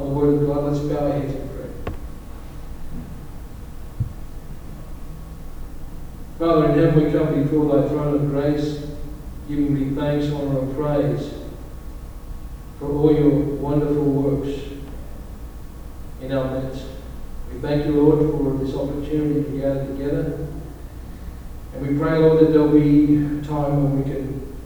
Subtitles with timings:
[0.00, 0.72] on the Word of God.
[0.72, 1.94] Let's bow our heads and pray.
[6.38, 8.86] Father in heaven, we come before thy throne of grace,
[9.46, 11.34] giving thee thanks, honour, and praise
[12.78, 14.58] for all your wonderful works
[16.22, 16.86] in our midst.
[17.52, 20.46] We thank you, Lord, for this opportunity to gather together.
[21.74, 24.56] And we pray, Lord, that there'll be time when we can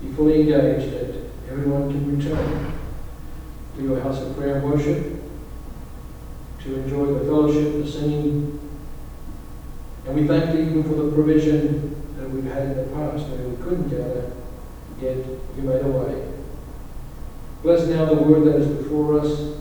[0.00, 1.14] be fully engaged, that
[1.50, 2.74] everyone can return
[3.76, 5.22] to your house of prayer and worship,
[6.62, 8.60] to enjoy the fellowship, the singing.
[10.06, 13.56] And we thank you for the provision that we've had in the past where we
[13.62, 14.32] couldn't gather,
[15.00, 15.16] yet
[15.56, 16.32] you made a way.
[17.62, 19.56] Bless now the word that is before us.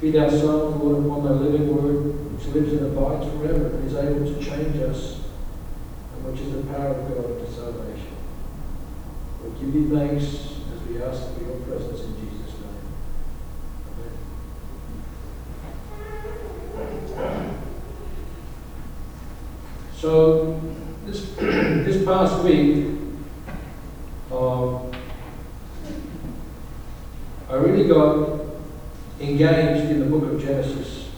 [0.00, 3.96] Feed our souls, Lord, upon thy living word, which lives and abides forever and is
[3.96, 5.20] able to change us,
[6.12, 8.12] and which is the power of God to salvation.
[9.42, 10.24] We give you thanks
[10.74, 12.45] as we ask for your presence in Jesus'
[20.06, 20.60] So,
[21.04, 22.96] this, this past week,
[24.30, 24.92] um,
[27.50, 28.38] I really got
[29.18, 31.08] engaged in the book of Genesis.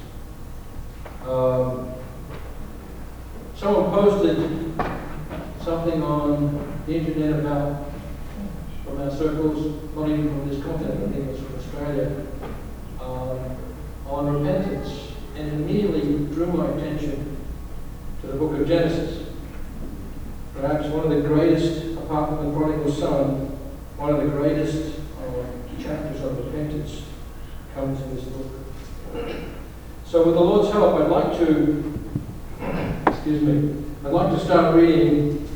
[1.22, 1.92] Um,
[3.54, 4.38] someone posted
[5.62, 7.84] something on the internet about,
[8.86, 12.26] from our circles, not even from this continent, I think it was from Australia,
[13.02, 13.56] um,
[14.06, 15.12] on repentance.
[15.36, 17.37] And immediately drew my attention
[18.20, 19.26] to the book of Genesis.
[20.54, 23.46] Perhaps one of the greatest, apart from the prodigal son,
[23.96, 24.98] one of the greatest
[25.80, 27.02] chapters of repentance
[27.74, 28.46] comes in this book.
[30.04, 32.00] So, with the Lord's help, I'd like to,
[33.06, 35.48] excuse me, I'd like to start reading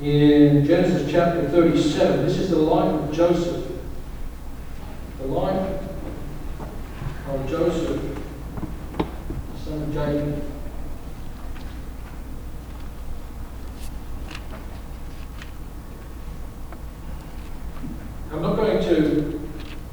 [0.00, 2.26] in Genesis chapter 37.
[2.26, 3.66] This is the life of Joseph.
[5.20, 5.80] The life
[7.28, 8.00] of Joseph,
[9.64, 10.44] son of Jacob.
[18.34, 19.40] I'm not going to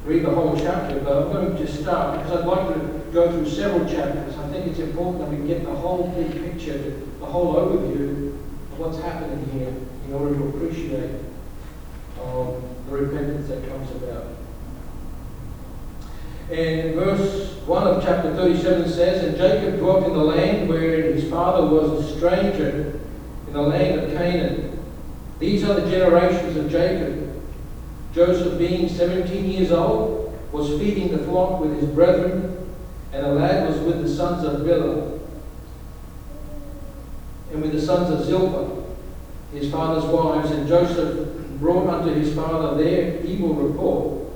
[0.04, 3.41] read the whole chapter, but I'm going to start because I'd like to go through
[3.52, 4.36] several chapters.
[4.36, 8.28] I think it's important that we get the whole big picture, the whole overview
[8.72, 9.74] of what's happening here
[10.06, 11.20] in order to appreciate
[12.20, 14.26] um, the repentance that comes about.
[16.50, 21.30] And verse 1 of chapter 37 says, And Jacob dwelt in the land where his
[21.30, 23.00] father was a stranger,
[23.46, 24.78] in the land of Canaan.
[25.38, 27.42] These are the generations of Jacob.
[28.14, 32.61] Joseph, being 17 years old, was feeding the flock with his brethren,
[33.12, 35.20] and the lad was with the sons of Bilhah
[37.52, 38.82] and with the sons of Zilpah,
[39.52, 40.50] his father's wives.
[40.50, 41.28] And Joseph
[41.60, 44.30] brought unto his father their evil report.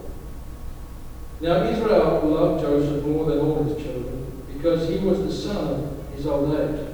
[1.41, 6.15] Now Israel loved Joseph more than all his children, because he was the son of
[6.15, 6.87] his old age.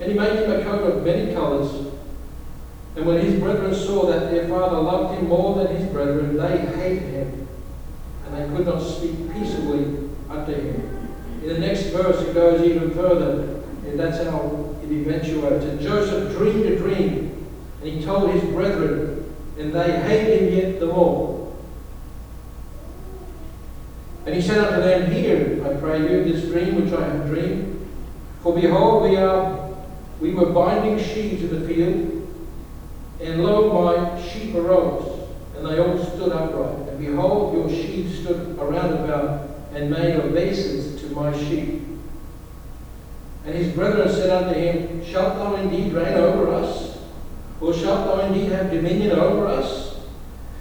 [0.00, 1.92] And he made him a coat of many colors.
[2.96, 6.58] And when his brethren saw that their father loved him more than his brethren, they
[6.58, 7.48] hated him,
[8.24, 10.93] and they could not speak peaceably unto him.
[11.44, 15.66] In the next verse, it goes even further, and that's how it eventuates.
[15.66, 17.46] And Joseph dreamed a dream,
[17.82, 21.54] and he told his brethren, and they hated him yet the more.
[24.24, 27.90] And he said unto them, Hear, I pray you, this dream which I have dreamed.
[28.42, 29.68] For behold, we are
[30.20, 32.26] we were binding sheaves in the field,
[33.20, 35.28] and lo, my sheep arose,
[35.58, 36.88] and they all stood upright.
[36.88, 41.82] And behold, your sheaves stood around about, and made obeisance to my sheep.
[43.44, 46.98] And his brethren said unto him, Shalt thou indeed reign over us?
[47.60, 50.00] Or shalt thou indeed have dominion over us?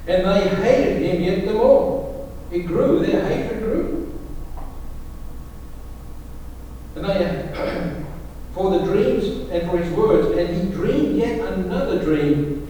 [0.08, 2.30] And they hated him yet the more.
[2.52, 4.20] It grew, their hatred grew.
[6.96, 8.04] And they,
[8.54, 12.64] for the dreams and for his words, and he dreamed yet another dream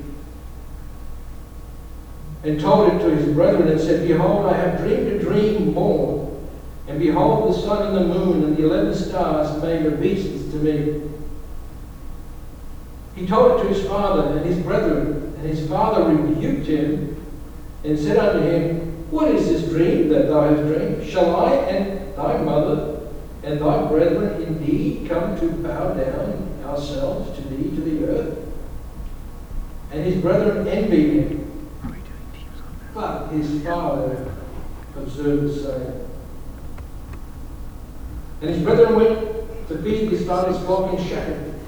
[2.44, 6.23] and told it to his brethren and said, Behold, I have dreamed a dream more.
[6.88, 11.10] And behold, the sun and the moon and the eleven stars made obeisance to me.
[13.16, 17.26] He told it to his father and his brethren, and his father rebuked him
[17.84, 21.08] and said unto him, What is this dream that thou hast dreamed?
[21.10, 23.08] Shall I and thy mother
[23.44, 28.40] and thy brethren indeed come to bow down ourselves to thee to the earth?
[29.92, 31.70] And his brethren envied him.
[32.94, 34.34] But his father
[34.98, 36.03] observed the same.
[38.44, 41.62] And his brethren went to feed his father's flock in Shechem.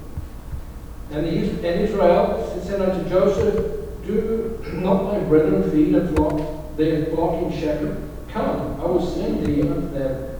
[1.10, 7.06] And, the, and Israel said unto Joseph, Do not thy brethren feed and flock their
[7.06, 8.12] flock in Shechem?
[8.28, 10.38] Come, I will send thee unto them.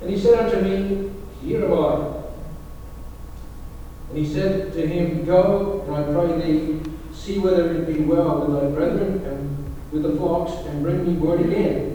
[0.00, 1.10] And he said unto me,
[1.44, 2.22] Here am I.
[4.08, 6.80] And he said to him, Go, and I pray thee,
[7.12, 11.12] see whether it be well with thy brethren and with the flocks, and bring me
[11.12, 11.94] word again.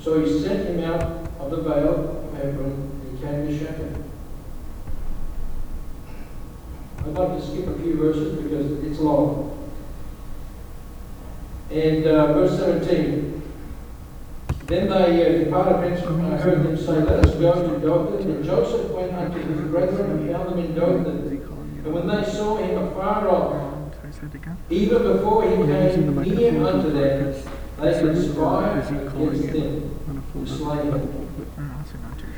[0.00, 1.02] So he sent him out
[1.38, 4.04] of the vale he came to Shechem.
[7.00, 9.54] I'd like to skip a few verses because it's long.
[11.70, 13.42] And uh, verse 17.
[14.66, 18.30] Then they uh, departed hence, and I heard them say, Let us go to Dothan.
[18.30, 21.28] And Joseph went unto his brethren and found them in Dothan.
[21.84, 23.68] And when they saw him afar off,
[24.70, 27.34] even before he came near unto them,
[27.80, 31.28] they conspired against them to slay him.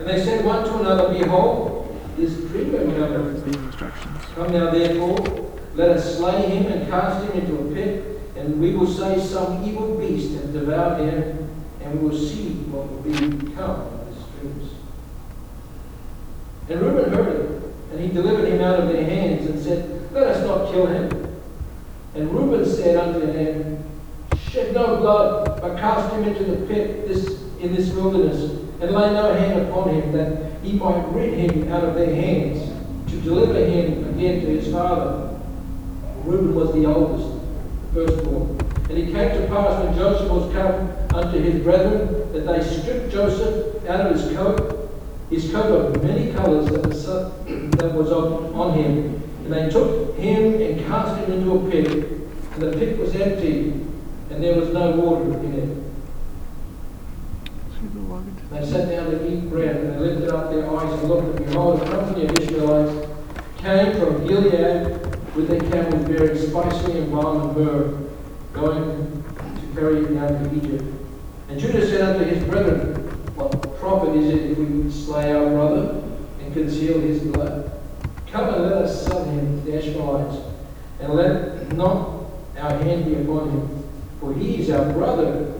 [0.01, 3.45] And they said one to another, Behold, this dreamer cometh.
[3.45, 4.25] These instructions.
[4.35, 8.75] Come now therefore, let us slay him and cast him into a pit, and we
[8.75, 11.51] will say some evil beast hath devoured him,
[11.83, 14.73] and we will see what will become of his dreams.
[16.71, 17.63] And Reuben heard it,
[17.93, 21.11] and he delivered him out of their hands, and said, Let us not kill him.
[22.15, 23.85] And Reuben said unto him,
[24.39, 29.13] Shed no blood, but cast him into the pit this, in this wilderness, and lay
[29.13, 32.73] no hand upon him, that he might rid him out of their hands,
[33.11, 35.39] to deliver him again to his father.
[36.25, 37.29] Reuben was the oldest,
[37.93, 38.59] firstborn.
[38.89, 43.13] And it came to pass when Joseph was come unto his brethren, that they stripped
[43.13, 44.91] Joseph out of his coat,
[45.31, 46.83] his coat of many colours that,
[47.79, 49.23] that was on him.
[49.45, 53.71] And they took him and cast him into a pit, and the pit was empty,
[54.31, 55.90] and there was no water in it.
[58.51, 61.47] They sat down to eat bread, and they lifted up their eyes and looked, and
[61.47, 63.09] behold, a company of Israelites
[63.59, 65.01] came from Gilead
[65.37, 67.99] with their camels bearing spicy and balm and myrrh,
[68.53, 70.85] going to carry it down to Egypt.
[71.49, 72.95] And Judah said unto his brethren,
[73.37, 76.03] What profit is it if we slay our brother
[76.41, 77.71] and conceal his blood?
[78.31, 80.39] Come and let us sell him to the Ishmaelites,
[81.01, 82.21] and let not
[82.59, 83.85] our hand be upon him,
[84.21, 85.55] for he is our brother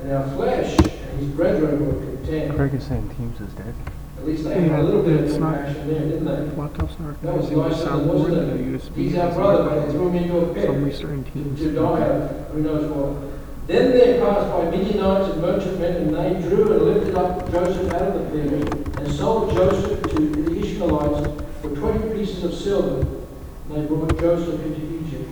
[0.00, 0.76] and our flesh,
[1.18, 2.56] his brethren were content.
[2.56, 3.74] Craig is saying Teams is dead.
[4.18, 6.56] At least they had a little bit of It's not- compassion there, didn't they?
[6.56, 8.94] Laptop's not That was recognizing the nice of them, soundboard wasn't the USB.
[9.02, 10.84] He's our brother, but they threw him into a So I'm
[11.24, 11.60] pit Teams.
[11.60, 13.30] to die of who knows what.
[13.66, 18.02] Then there passed by Midianites and merchantmen, and they drew and lifted up Joseph out
[18.02, 21.28] of the pit, and sold Joseph to the Ishmaelites
[21.62, 23.06] for twenty pieces of silver.
[23.70, 25.30] And they brought Joseph into Egypt.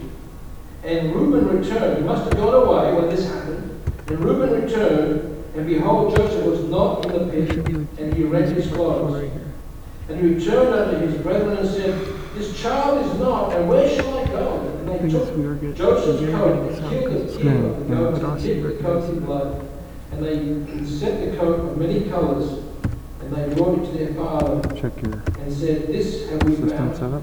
[0.84, 1.98] And Reuben returned.
[1.98, 3.78] He must have gone away when this happened.
[4.08, 7.66] And Reuben returned, and behold, Joseph was not in the pit,
[7.98, 9.30] and he rent his clothes.
[10.08, 11.94] And he returned unto his brethren and said,
[12.34, 14.60] This child is not, and where shall I go?
[14.60, 18.78] And they took Joseph's coat and killed the king of the no, goats and dipped
[18.78, 19.68] the coat in blood.
[20.12, 22.64] And they set the coat of many colours,
[23.20, 26.96] and they brought it to their father, check your and said, This have we found.
[26.96, 27.22] setup.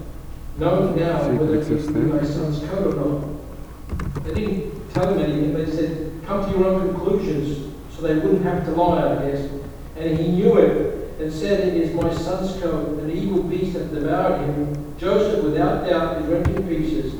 [0.56, 4.24] Know now See whether it be thy son's coat or not.
[4.24, 8.42] They didn't tell him anything, they said, Come to your own conclusions, so they wouldn't
[8.44, 9.50] have to lie, I guess.
[9.96, 13.92] And he knew it, and said, It is my son's coat, an evil beast hath
[13.92, 14.94] devoured him.
[14.98, 17.14] Joseph, without doubt, is rent in pieces.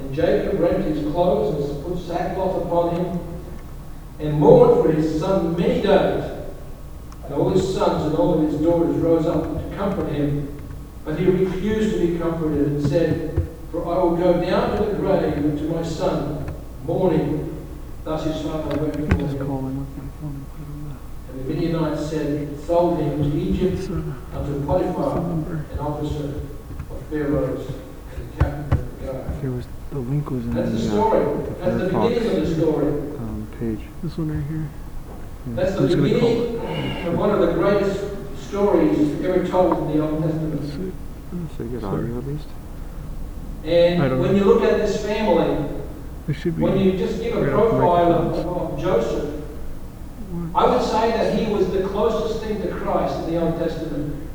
[0.00, 3.20] And Jacob rent his clothes and put sackcloth upon him,
[4.20, 6.30] and mourned for his son many days.
[7.24, 10.52] And all his sons and all of his daughters rose up to comfort him.
[11.04, 14.98] But he refused to be comforted and said, For I will go down to the
[14.98, 16.52] grave to my son,
[16.84, 17.55] mourning.
[18.06, 19.46] Thus his father wept You for him.
[19.46, 20.98] call him with my phone and put it on
[21.28, 23.36] And the Midianites said, sold him to.
[23.36, 25.66] Egypt It's, unto what's the Potiphar, number?
[25.72, 26.24] an officer
[26.88, 29.42] of Pharaoh's, and the captain of the guard.
[29.42, 31.24] There was the link was in That's the the, uh, story.
[31.24, 32.86] the That's the Firefox beginning of the story.
[33.18, 33.80] um, page.
[34.04, 34.68] This one right here.
[35.48, 36.52] Yeah, That's the I'm just gonna call it.
[36.52, 40.62] beginning of one of the greatest stories ever told in the Old Testament.
[40.62, 41.56] Let's.
[41.56, 42.04] So you get Sorry.
[42.04, 42.46] audio at least?
[43.64, 44.38] And when know.
[44.38, 45.65] you look at this family,
[46.34, 46.62] Should be.
[46.62, 49.30] when you just give a right off the profile of, of Joseph,
[50.30, 50.50] One.
[50.56, 54.28] I would say that he was the closest thing to Christ in the Old Testament.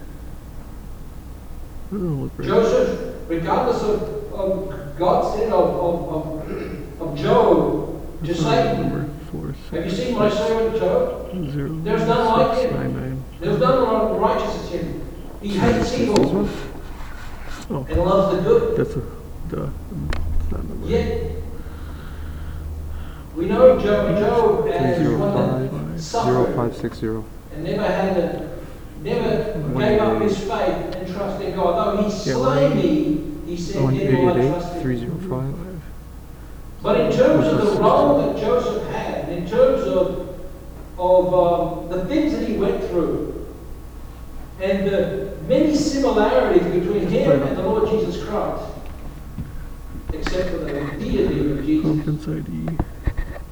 [1.92, 2.48] That doesn't look right.
[2.48, 9.86] Joseph, regardless of, of God said of, of, of, of Job to Satan, four, have
[9.86, 11.52] you seen my servant Job?
[11.52, 12.74] zero, There's none like him.
[12.74, 13.24] nine, nine.
[13.42, 15.02] There's none righteous in him.
[15.42, 16.48] He hates evil?
[17.70, 18.78] Oh, and loves the good.
[18.78, 19.02] that's a,
[19.50, 19.70] duh.
[20.86, 21.32] Yet,
[23.36, 27.26] we know Job, Job as Three zero one that five suffered zero five six zero.
[27.54, 28.50] and never had a,
[29.02, 31.98] never gave up his faith and trust in God.
[31.98, 34.94] Though he Yeah, slay one- me, he said, one yet will I trust in three
[34.96, 35.54] you." zero five.
[36.84, 40.30] But in terms of the role that Joseph had, in terms of,
[40.98, 43.48] of um, the things that he went through
[44.60, 48.64] and the many similarities between him and the Lord Jesus Christ,
[50.14, 52.28] except for the deity of Jesus.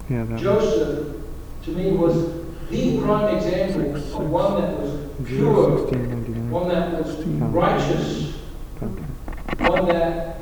[0.10, 1.18] Yeah, Joseph,
[1.66, 2.34] to me, was
[2.70, 6.50] the prime example of one that was pure, sixteen ninety nine.
[6.50, 8.34] one that was righteous,
[9.60, 10.38] one that,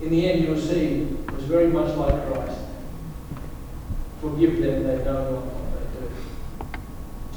[0.00, 2.58] in the end, you'll see, was very much like Christ.
[4.20, 5.92] Forgive them, they know not what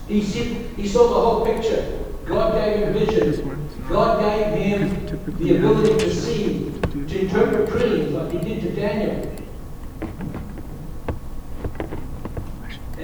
[0.08, 0.20] they do.
[0.20, 0.44] He, see,
[0.78, 2.00] he saw the whole picture.
[2.26, 3.70] God gave him vision.
[3.88, 5.06] God gave him
[5.38, 9.32] the ability to see, to interpret dreams like he did to Daniel.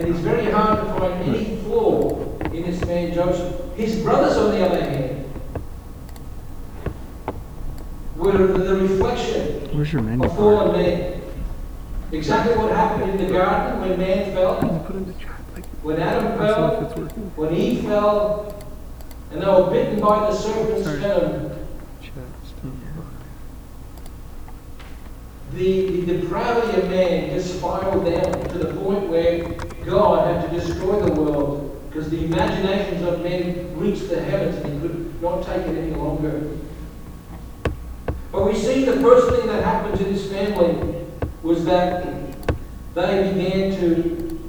[0.03, 3.73] And it's very hard to find any flaw in this man Joseph.
[3.77, 5.31] His brothers, on the other hand,
[8.17, 11.21] were the reflection Where's your menu of fallen man.
[12.11, 16.01] Exactly what happened in the garden when man fell, Put in the chat, like, when
[16.01, 17.31] Adam fell, don't know if it's working.
[17.37, 18.61] when Eve fell,
[19.31, 21.63] and they were bitten by the serpent's venom.
[25.53, 29.43] the, the depravity of man just spiraled down to the point where
[29.85, 34.73] God had to destroy the world because the imaginations of men reached the heavens and
[34.73, 36.49] he could not take it any longer.
[38.31, 41.05] But we see the first thing that happened to this family
[41.43, 42.05] was that
[42.95, 44.39] they began to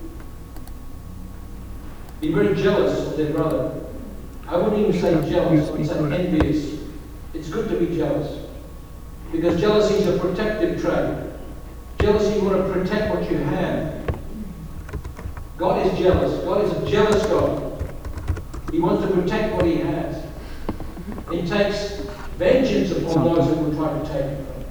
[2.20, 3.84] be very jealous of their brother.
[4.48, 6.80] I wouldn't even say jealous, I would say envious.
[7.34, 8.46] It's good to be jealous.
[9.32, 11.32] Because jealousy is a protective trait.
[12.00, 14.03] Jealousy, you want to protect what you have.
[15.56, 16.44] God is jealous.
[16.44, 17.82] God is a jealous God.
[18.73, 20.25] He wants to protect what he has.
[21.30, 22.00] He takes
[22.38, 24.68] vengeance upon those who will try to take it from him.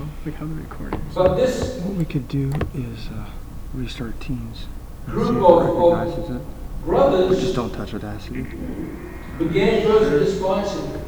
[0.00, 1.00] Oh, like how the recording.
[1.14, 3.26] But this What we could do is uh,
[3.74, 4.66] restart Teams.
[5.06, 6.28] and Group see if it of- of- recognizes.
[6.30, 8.42] But brothers just don't touch Audacity.
[9.38, 11.02] began first to despise him.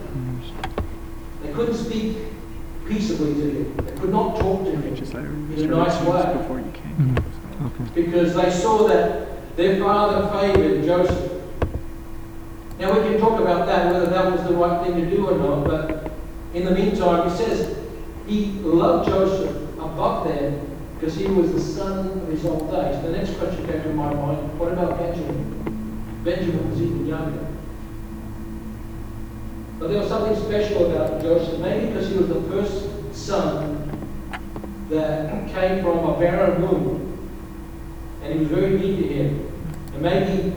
[1.42, 2.16] They couldn't speak
[2.86, 3.76] peaceably to him.
[3.76, 6.34] They could not talk to him Just I already in a nice way.
[6.38, 7.14] before you came.
[7.16, 7.24] Mhm.
[7.62, 7.84] Okay.
[7.94, 11.32] because they saw that their father favored Joseph.
[12.80, 15.38] Now we can talk about that, whether that was the right thing to do or
[15.38, 16.12] not, but
[16.52, 17.78] in the meantime, he says
[18.26, 20.68] he loved Joseph above them
[20.98, 23.02] because he was the son of his old age.
[23.02, 26.20] The next question came to my mind, what about Benjamin?
[26.24, 27.46] Benjamin was even younger.
[29.78, 33.80] But there was something special about Joseph, maybe because he was the first son
[34.90, 37.03] that came from a barren womb
[38.24, 39.52] and he was very mean to him.
[39.92, 40.54] And maybe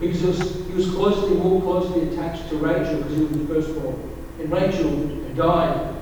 [0.00, 3.46] because he was, he was closely, more closely attached to Rachel because he was the
[3.46, 4.10] firstborn.
[4.40, 5.06] And Rachel
[5.36, 5.94] died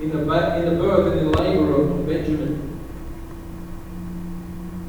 [0.00, 0.18] in the,
[0.56, 2.78] in the birth and in the labor of Benjamin.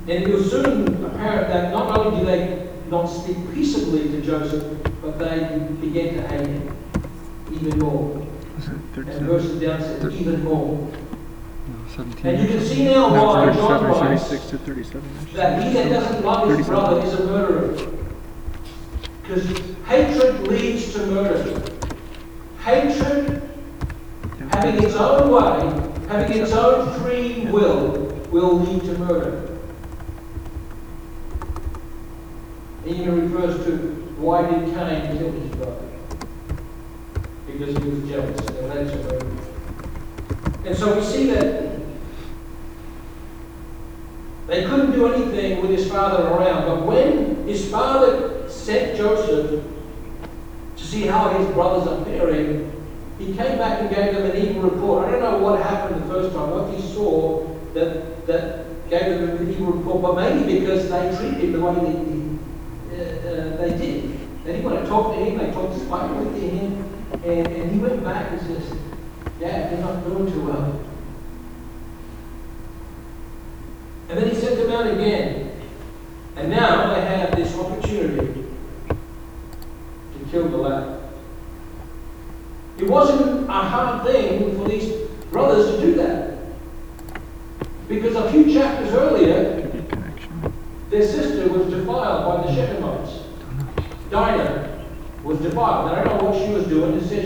[0.07, 4.77] And it was soon apparent that not only did they not speak peaceably to Joseph,
[5.01, 6.77] but they began to hate him
[7.51, 8.15] even more.
[8.15, 9.25] And 37?
[9.25, 10.89] verses down said, even more.
[11.97, 12.25] No, 17.
[12.25, 15.03] And you can see now No, why 37, John writes to 37.
[15.33, 16.73] that he that doesn't love his 37.
[16.75, 17.97] brother is a murderer.
[19.21, 19.45] Because
[19.87, 21.61] hatred leads to murder.
[22.63, 23.41] Hatred,
[24.51, 27.91] having its own way, having its own free will,
[28.31, 29.59] will lead to murder.
[32.85, 33.77] He even refers to
[34.17, 35.87] why did Cain kill his brother?
[37.47, 39.27] Because he was jealous, and that led to murder.
[40.65, 41.70] And so we see that
[44.51, 49.63] they couldn't do anything with his father around, but when his father sent Joseph
[50.75, 52.69] to see how his brothers are faring,
[53.17, 55.07] he came back and gave them an evil report.
[55.07, 59.37] I don't know what happened the first time, what he saw that, that gave them
[59.37, 61.75] an evil report, but maybe because they treated him the way
[62.89, 64.19] they, uh, uh, they did.
[64.43, 66.83] They didn't want to talk to him, they talked spitefully to him,
[67.23, 68.77] and, and he went back and says,
[69.39, 70.90] Dad, you're not doing too well.
[74.91, 75.40] Again.